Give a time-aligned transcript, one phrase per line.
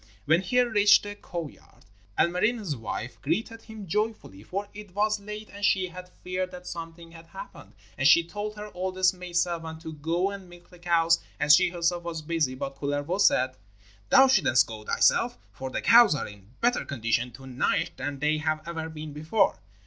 [0.25, 1.85] When he reached the cow yard,
[2.17, 7.11] Ilmarinen's wife greeted him joyfully, for it was late and she had feared that something
[7.11, 7.73] had happened.
[7.99, 11.69] And she told her oldest maid servant to go and milk the cows as she
[11.69, 12.55] herself was busy.
[12.55, 13.57] But Kullervo said:
[14.09, 18.39] 'Thou shouldst go thyself, for the cows are in better condition to night than they
[18.39, 19.59] have ever been before.'